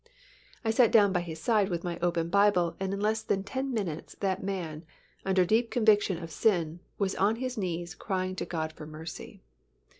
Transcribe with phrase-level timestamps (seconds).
[0.65, 3.71] I sat down by his side with my open Bible and in less than ten
[3.71, 4.83] minutes that man,
[5.25, 9.43] under deep conviction of sin, was on his knees crying to God for mercy.